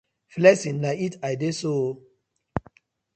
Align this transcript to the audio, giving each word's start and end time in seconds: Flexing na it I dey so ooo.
Flexing 0.33 0.79
na 0.81 0.89
it 1.05 1.13
I 1.29 1.31
dey 1.41 1.53
so 1.59 1.71
ooo. 1.79 1.93